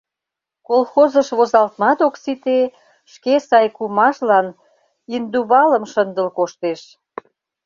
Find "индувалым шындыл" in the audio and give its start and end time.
5.15-6.27